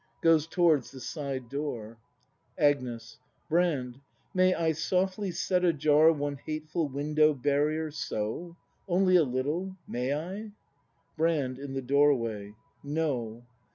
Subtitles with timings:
[0.23, 1.99] [Goes towards the side door.
[2.57, 3.19] Agnes.
[3.49, 3.99] Brand,
[4.33, 8.57] may I softly set ajar One hateful window barrier,— so?
[8.87, 9.75] Only a little?
[9.87, 10.53] May I?
[11.17, 11.59] Brand.
[11.59, 13.45] [In the doorway.] No.